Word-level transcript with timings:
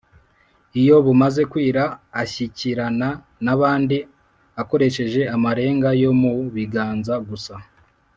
Iyo 0.81 0.95
bumaze 1.05 1.41
kwira 1.51 1.83
ashyikirana 2.21 3.09
n’abandi 3.45 3.97
akoresheje 4.61 5.21
amarenga 5.35 5.89
yo 6.03 6.11
mu 6.21 6.31
biganza 6.55 7.15
gusa 7.29 7.53